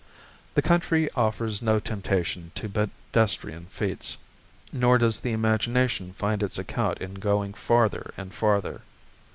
[0.55, 4.17] The country offers no temptation to pedestrian feats,
[4.73, 8.81] nor does the imagination find its account in going farther and farther.